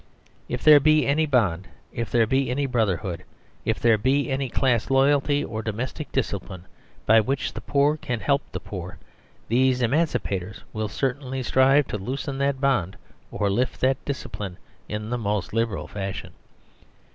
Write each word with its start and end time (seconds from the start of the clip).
If 0.49 0.63
there 0.63 0.79
be 0.79 1.05
any 1.05 1.27
bond, 1.27 1.67
if 1.93 2.09
there 2.09 2.25
be 2.25 2.49
any 2.49 2.65
brotherhood, 2.65 3.23
if 3.65 3.79
there 3.79 3.99
be 3.99 4.31
any 4.31 4.49
class 4.49 4.89
loyalty 4.89 5.43
or 5.43 5.61
domestic 5.61 6.11
discipline, 6.11 6.65
by 7.05 7.19
which 7.19 7.53
the 7.53 7.61
poor 7.61 7.97
can 7.97 8.19
help 8.19 8.41
the 8.51 8.59
poor, 8.59 8.97
these 9.47 9.83
emancipators 9.83 10.63
will 10.73 10.87
cer 10.87 11.13
tainly 11.13 11.45
strive 11.45 11.85
to 11.89 11.99
loosen 11.99 12.39
that 12.39 12.59
bond 12.59 12.97
or 13.29 13.47
lift 13.51 13.79
that 13.81 14.03
discipline 14.03 14.57
in 14.89 15.11
the 15.11 15.19
most 15.19 15.53
liberal 15.53 15.87
fashion. 15.87 16.33